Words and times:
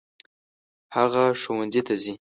هغه 0.95 1.23
ښوونځي 1.41 1.81
ته 1.87 1.93
ځي. 2.01 2.13